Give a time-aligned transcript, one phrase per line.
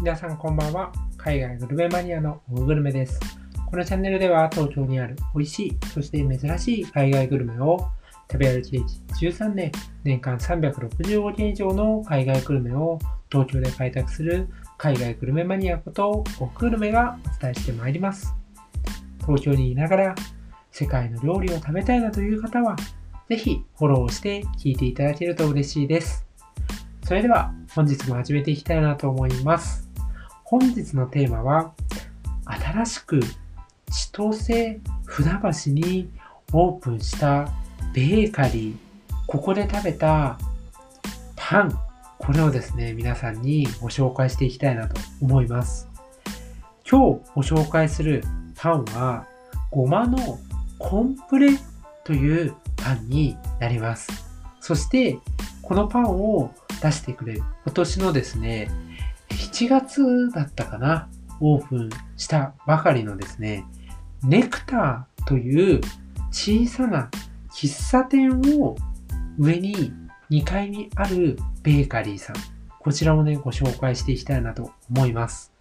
[0.00, 0.92] 皆さんこんばんは。
[1.16, 3.18] 海外グルメマニアのオグルメです。
[3.68, 7.90] このチャンネルでは東京にある美味しい、そして珍しい海外グルメを
[8.30, 8.84] 食べ歩き歴
[9.20, 9.72] 13年、
[10.04, 18.32] 年間365件以上の海外グルメを東京で開拓する海外グルメマニアことオグルメがお伝えしてまいります。
[19.26, 20.14] 東京にいながら
[20.70, 22.76] 世界の料理を食べたいなという方は、
[23.28, 26.24] ぜひフォローして聞いていただけると嬉しいです。
[27.02, 29.87] それでは本日も始めていきたいなと思います。
[30.50, 31.74] 本日のテーマは、
[32.46, 33.20] 新しく
[33.90, 36.08] 千歳船橋に
[36.54, 37.50] オープンした
[37.92, 38.76] ベーカリー、
[39.26, 40.38] ここで食べた
[41.36, 41.78] パン、
[42.16, 45.86] これをですね、皆さんにご紹介していきたいなと思います。
[46.90, 48.24] 今日ご紹介する
[48.56, 49.26] パンは、
[49.70, 50.38] ごまの
[50.78, 51.58] コンプレ
[52.04, 54.08] というパンになります。
[54.62, 55.18] そして、
[55.60, 58.70] このパンを出してくれる、今年のですね、
[59.38, 61.08] 7月だったかな、
[61.40, 63.64] オープンしたばかりのですね、
[64.22, 65.80] ネクターという
[66.30, 67.08] 小さな
[67.52, 68.76] 喫茶店を
[69.38, 69.92] 上に
[70.30, 72.36] 2階にあるベーカリーさん。
[72.80, 75.52] こちらもね、ご紹介していきたいなと思います。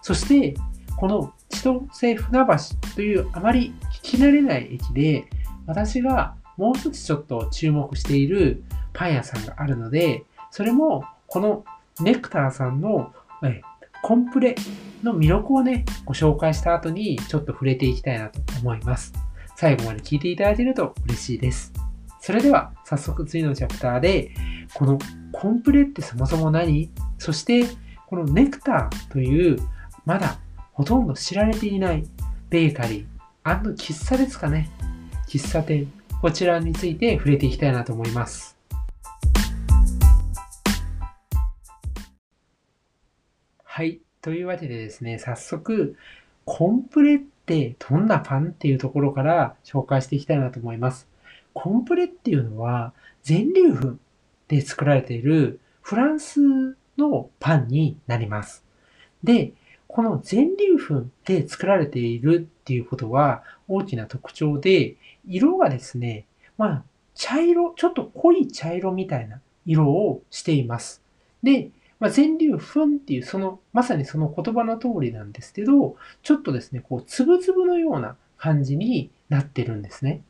[0.00, 0.54] そして、
[0.96, 5.26] この千歳船橋というあまり聞き慣れない駅で、
[5.66, 11.64] 私がもう一つちょっと注目しているパン屋さんがあるので、それもこの
[12.00, 13.60] ネクターさんのえ
[14.02, 14.54] コンプレ
[15.02, 19.12] の魅力をね、ご紹介した後にちょっと触れていきたいなと思います。
[19.56, 21.72] 最後まで聞いていただけると嬉しいです。
[22.20, 24.30] それでは早速次のチャプターで、
[24.74, 24.98] この
[25.32, 26.90] コンプレってそもそも何？
[27.18, 27.64] そして
[28.06, 29.58] このネクターという
[30.04, 30.38] まだ
[30.72, 32.04] ほとんど知られていない
[32.50, 34.70] ベーカリー喫茶ですかね。
[35.28, 35.90] 喫茶店。
[36.20, 38.53] こちらについて触れていきたいなと思います。
[43.76, 43.98] はい。
[44.22, 45.96] というわけでですね、早速、
[46.44, 51.08] コンプレってどんなパンっていうところから紹介していきたいなと思います。
[51.54, 52.92] コンプレっていうのは
[53.24, 53.96] 全粒粉
[54.46, 56.38] で作られているフランス
[56.96, 58.62] のパンになります。
[59.24, 59.54] で、
[59.88, 64.94] この全粒粉で作られているっていうことは大きな特徴で、
[65.26, 66.26] 色がですね、
[66.58, 66.82] まあ、
[67.16, 71.02] 茶色、ちょっと濃い茶色みたいな色をしています。
[71.42, 80.22] で、まあ、全粒粉っていう、その、まさにその言葉の通りなんですけど、ちょっとですね、こう、つぶつぶのような感じになってるんですね。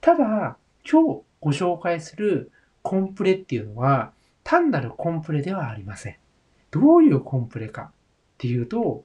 [0.00, 0.56] ただ、
[0.90, 2.52] 今日ご紹介する
[2.82, 4.12] コンプレっていうのは、
[4.44, 6.16] 単なるコンプレではありません。
[6.70, 7.90] どういうコンプレかっ
[8.38, 9.04] ていうと、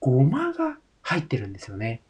[0.00, 2.00] ごまが入ってるんですよね。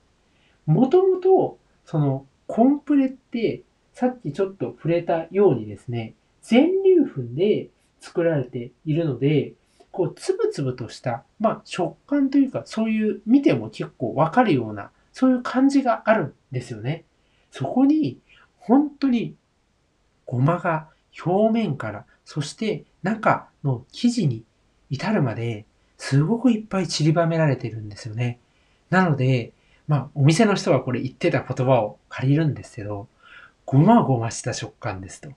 [0.67, 7.69] もともと、その、コンプレって、さっきちょっと触れたようにですね、全粒粉で
[8.05, 9.55] 作られているので、
[9.91, 17.05] こう、つぶつぶとした、まあ、食感というか、そういう、見ても結構わかるような、そういう感じがあるんですよね。
[17.51, 18.19] そこに、
[18.59, 19.37] 本当に、
[20.27, 20.89] ごまが
[21.25, 24.45] 表面から、そして中の生地に
[24.91, 25.65] 至るまで、
[25.97, 28.39] すごくいっぱい散りばめられてるんですよね。
[28.91, 29.53] なので、
[29.87, 33.09] まあ、お店の人はこれ言ってた言葉を借りるんですけど、
[33.65, 35.31] ごまごました食感ですと。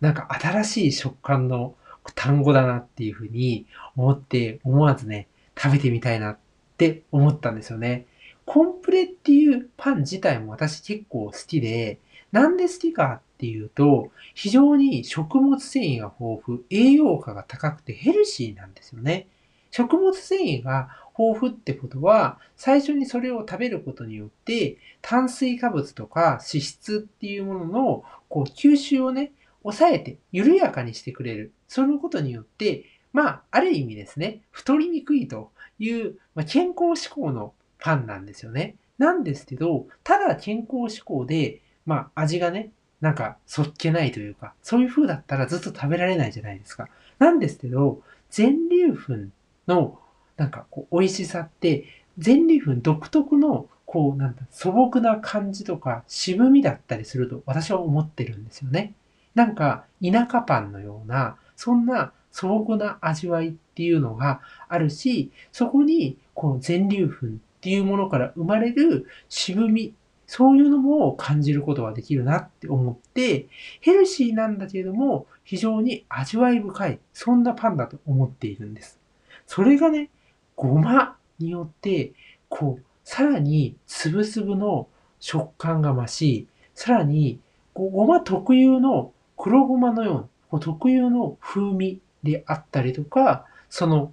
[0.00, 1.76] なんか新しい食感の
[2.14, 3.66] 単語だなっていうふうに
[3.96, 6.38] 思って思わずね、食べてみたいなっ
[6.76, 8.06] て思ったんですよね。
[8.44, 11.98] コンプレっていうパン自体も私結構好きで、
[12.32, 19.28] なんで好きかっていうと、非常に食物繊維が豊富、栄養価が高くてヘルシーなんですよね。
[19.70, 20.88] 食物繊維が
[21.18, 29.32] 豊富ってことは、最初にそれを食べることによって、炭水化物とか脂質っていうもののこう吸収をね、
[29.62, 31.52] 抑えて緩やかにしてくれる。
[31.74, 38.76] そのことによって、まあ、ある意味ですね、太りにくいという、まあ、健康志向のパンなんですよね。
[38.96, 42.70] なんですけど、ただ健康志向で、まあ、味がね、
[43.00, 46.88] なんか、そっけないというか、そういう風だったらずっと食べられないじゃないですか。
[47.18, 49.32] なんですけど、全粒粉
[49.66, 49.98] の、
[50.36, 51.86] なんか、こう、美味しさって、
[52.18, 58.94] 全粒粉独特の、こう、なんだ、素朴な感じとか、渋みだったりすると、私は思ってるんですよね。
[59.34, 67.30] なんか田舎パンのような、そんな素朴な味わいっていうのがあるし、そこにこの全粒粉っ
[67.60, 69.94] ていうものから生まれる渋み、
[70.26, 73.46] そういうのも感じることができるなって思って、
[73.80, 78.98] ヘルシーなんだけれども、非常に味わい深い、そんなパンだと思っているんです。
[79.46, 80.10] それがね、
[80.56, 82.12] ごまによって、
[82.48, 84.88] こう、さらにつぶつぶの
[85.20, 87.38] 食感が増し、さらに、
[87.74, 90.28] ごま特有の黒ごまのような
[90.58, 94.12] 特有の風味であったりとか、その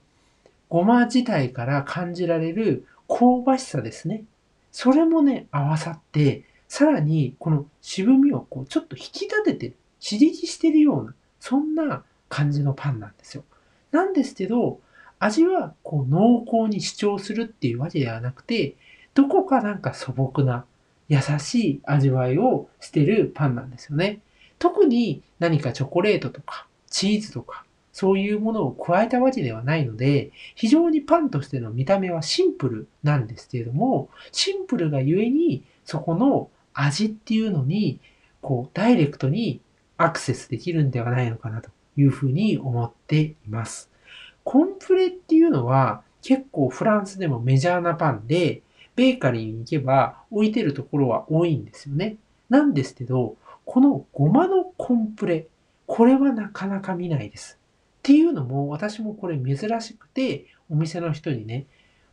[0.69, 4.23] ごま自体から感じられる香ばしさですね。
[4.71, 13.43] それもね、合わさって、さらにこの渋みをこうちょっと引き立ててる、刺激してるような、そんな感じのパンなんですよ。
[13.91, 14.79] なんですけど、
[15.19, 18.75] 味はこう濃厚に主張するっていうわけではなくて、
[19.13, 20.65] どこかなんか素朴な
[21.09, 24.21] 優しい味わいをしてるパンなんですよね。
[24.61, 37.99] 特に何かチョコレートとかチーズとかそういうものを加えたわけではないので、非常にパンとしての見た目はシンプルなんですけれども、シンプルがゆえに、そこの味っていうのに、
[38.41, 39.59] こう、ダイレクトに
[39.97, 43.89] アクセスできるんではないのかなというふうに思っています。
[44.45, 48.61] コンプレっていうのは結構フランスでもメジャーなパンで、
[48.95, 52.15] ベーカリーに行けば置いてるところは多いんですよね。
[52.49, 53.35] なんですけど、
[53.65, 55.47] このごまのコンプレ、
[55.87, 57.57] これはなかなか見ないです。
[57.99, 61.67] っていうのも、私もこれ珍しくて、お店の人にね、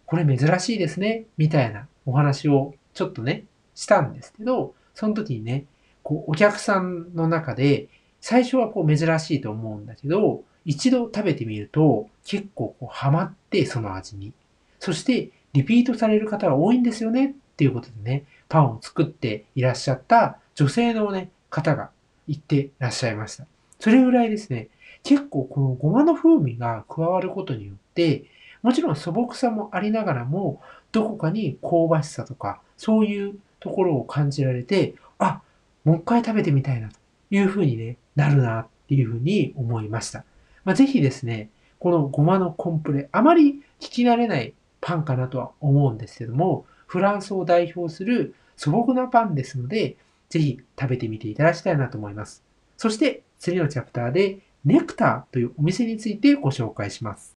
[0.05, 5.65] これ珍しいですね、みたいなお話をちょっとね、したんですけど、その時にね、
[6.03, 7.89] こう、お客さんの中で、
[8.21, 14.33] 最初はこう珍しいと思うんだけど、一度食べてみると、結構こうハマって、その味に。
[14.81, 21.91] そして、リピートされる方が多いんですよね、っていうことでね、パンを作っていらっしゃった女性のね、方が
[22.27, 23.47] 言ってらっしゃいました。
[23.81, 24.69] それぐらいですね、
[25.03, 28.25] 結構このごまの風味が加わることによって、
[28.63, 30.61] もちろん素朴さもありながらも、
[30.93, 35.41] どこかに香ばしさとか、そういうところを感じられて、あ、
[35.85, 36.97] もう一回食べてみたいなと
[37.31, 40.25] いうふうにね、なるなっていうふうに思いました。
[40.65, 49.97] まあ、ぜひですね、このごまのコンプレ、あまり聞き慣れないパンかなとは思うんですけども、フランスを代表する素朴なパンですので、
[50.29, 52.45] ぜひ食べてみていただきたいなと思います。
[52.77, 57.37] そして次のチャプターでネクターというお店についてご紹介します。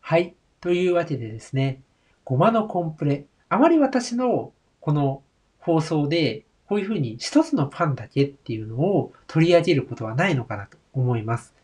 [0.00, 0.34] はい。
[0.60, 1.82] というわけでですね、
[2.24, 3.26] ごまのコンプレ。
[3.48, 5.22] あまり私のこの
[5.58, 11.54] 放送で、こういうふうに一つのパンだけっていうのを取り上げることはないのかなと思います。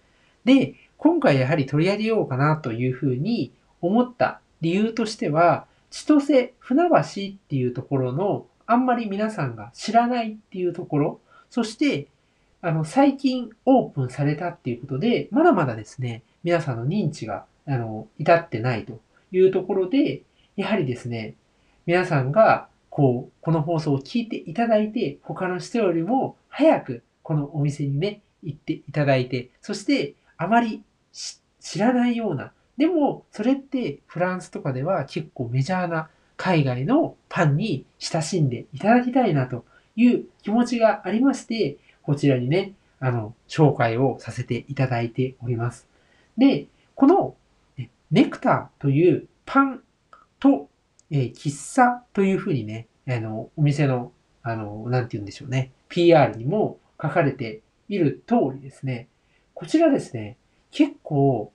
[0.45, 7.03] で、今回やはり取り上げようかなというふうに思った理由としては、千歳船橋っ
[7.49, 11.21] ていうところのあんまり皆さんが知らないっていうところ、
[11.51, 12.09] そして
[12.63, 19.01] あの、最近オープンされたっていうことで、まだまだですね、皆さんの認知が、あの、至ってないと
[19.33, 20.23] いうところで、
[20.57, 21.35] やはりですね、
[21.87, 30.83] 皆さんが、こう、この放送を聞いていただいて、他の人よりも早くこのお店にね、行っていただいて、そしてあまり
[31.61, 36.11] 知らないような、でもそれってフランスとかでは結構メジャーな
[36.43, 45.87] 海外のパンに親しんでいただきたいなという気持ちがありまして、こちらにね、あの、紹介をさせていただいております。
[46.39, 47.35] で、この、
[48.11, 49.83] ネクターというパン
[50.39, 50.71] と、
[51.11, 54.11] え、喫茶というふうにね、あの、お店の、
[54.43, 57.61] あの、なんて言うんでしょうね、PR にも書かれて
[57.91, 59.09] いる通りですね、
[59.53, 60.39] こちらですね、
[60.71, 61.53] 結構、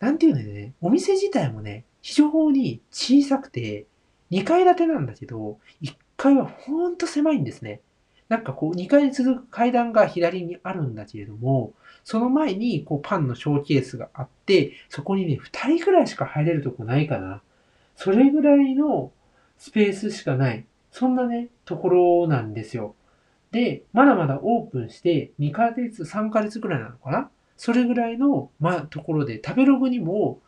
[0.00, 3.86] なんていうんだよね、お店自体もね、非常に小さくて、
[4.30, 7.80] 2階建てなんだけど、1階はほんと狭いんですね。
[8.28, 17.42] なんかこう2階に続く階段が左にあるんだけれども、その前にこうパンのショーケースがあって、そこにね、2人くらいしか入れるとこないかな。
[17.94, 19.12] それぐらいの
[19.58, 20.66] スペースしかない。
[20.90, 22.94] そんなね、ところなんですよ。
[23.52, 30.40] で、まだまだオープンして2ヶ月、3ヶ月くらいなのかなそれぐらいの、まあ、ところで、食べログにも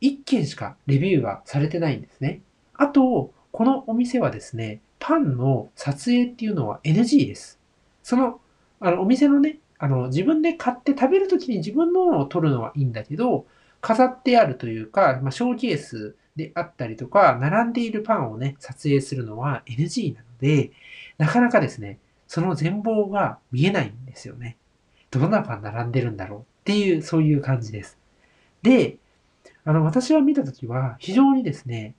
[0.00, 2.42] 1件しかレビューがされてないんですね。
[2.80, 7.60] あと、このお店はですね、パンの撮影っていうのは NG です。
[8.02, 8.40] その、
[8.80, 13.44] あの、お店のね、あの、自分で買って食べるときに自分のものを撮るのはいいんだけど、
[13.82, 20.70] 飾ってあるというか、まあ、ショーケースであったりとか、並んでいるパンをね、撮影するのは NG なので、
[21.18, 24.56] なかなかですね、その全貌が見えないんですよね。
[25.10, 27.98] どんなパン並んでるんだろうっていう、そういう感じです。
[28.62, 28.96] で、
[29.66, 31.94] あの、私が見たときは、非常にですね、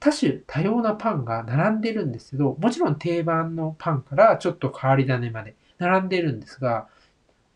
[0.00, 6.86] 多種多様なパンが並んでるんですけど、もちろん定番のパンからちょっと変わり種まで並んでるんですが、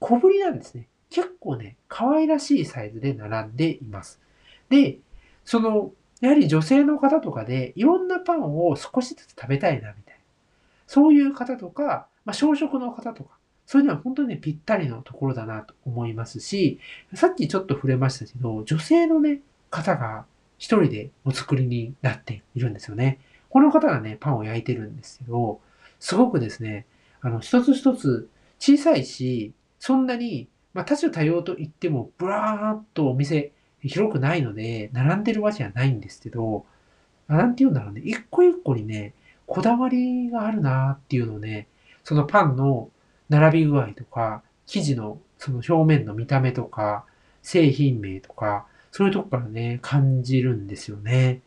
[0.01, 0.89] 小ぶりなんですね。
[1.11, 4.21] 結構ね、可愛らしいサイズで並んでいます。
[4.69, 4.99] で、
[5.45, 10.21] その、やはり女性の方とかで、いろんなパンを少しずつ食べたいな、みたいな。
[10.87, 16.81] そういう方とか、まあ、小食の方とか、それには本当にね、ぴったりのところだなと思いますし、
[17.15, 20.27] さっきちょっと触れましたけど、女性のね、方が
[20.63, 23.19] 一人でお作りになっているんですよね。
[23.51, 25.61] この方がね、パンを焼いてるんですけど、
[25.99, 26.87] すごくですね、
[27.21, 33.51] あの、一つ一つ小さいし、そんなに、まあ、多種多様と言っても、ブラーっとお店、
[33.81, 36.65] 広くないので、並んでるわけはないんですけど、
[37.27, 39.15] なんて言うんだろうね、一個一個にね、
[39.47, 41.67] こだわりがあるなっていうのをね、
[42.05, 42.89] そのパンの
[43.29, 47.05] 並び具合とか、生地のその表面の見た目とか、
[47.43, 51.41] 製品名とか、そういうとこからね、感じるんですよね。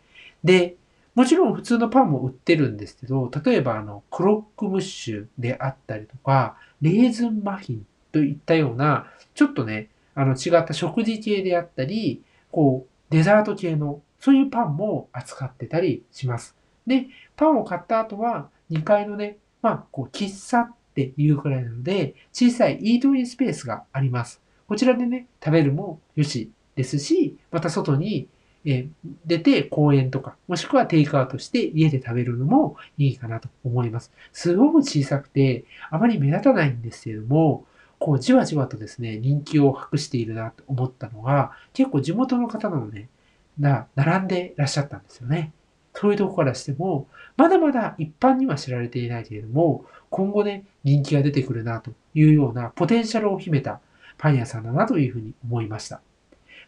[0.44, 0.76] で、
[1.14, 16.56] もちろん普通のパンも売ってるんですけど、例えばあの、クロックムッシュであったりとか、レーズンマフィンといったような、ちょっとね、あの、違った食事系であったり、こう、デザート系の、そういうパンも扱ってたりします。
[16.88, 24.42] で、パンを買った後は、2階のね、まあ、こう、喫茶っていうくらいなので、小さいイートインスペースがあります。
[24.68, 28.28] こちらでね、食べるもよしですし、また外に
[29.26, 34.12] 出て公園とか、もしくはテイクアウトして家で食べるのもいいかなと思います。
[34.34, 37.66] すごく小さくて、あまり目立たないんですけれども、
[38.00, 43.08] こうじわじわとですね、人気を博しているなと思ったのが、結構地元の方なのね、
[43.60, 45.54] が並んでらっしゃったんですよね。
[45.94, 53.80] そういうとこからしても、まだまだ一般には知られていないけれども、今後ね、人気が出てくるなというようなポテンシャルを秘めた
[54.18, 56.02] パン屋さんだなというふうに思いました。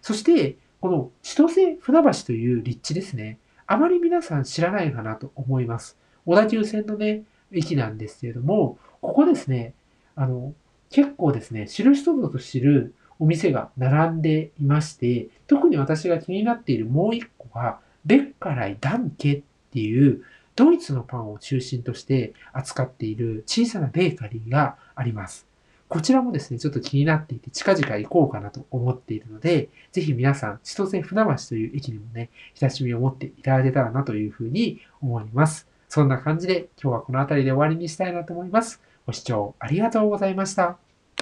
[0.01, 3.39] そして、この千歳船橋という立地ですね。
[3.65, 5.97] あまり皆さん知らないかなと思います。
[6.25, 9.73] 小田急線のね、駅なんですけれども、ここですね、
[10.15, 10.53] あの、
[10.89, 20.21] 結構ですね、知る人ぞと知るお店が並んでいまして、特に私が気になっているもう一個は、ベッカライダンケっていう
[20.55, 25.46] ドイツのパンを中心として扱っている小さなベーカリーがあります。
[25.89, 35.67] こちらもですね、ちょっと気になっていて、近々行こうかなと思っているので、ぜひ皆さん、千歳船橋という駅にもね、親しみを持っていただけたらなというふうに思います。
[35.87, 38.81] そんな感じで、今日はこの辺りで終わりにしたいなと思います。
[39.05, 40.86] ご視聴ありがとうございました。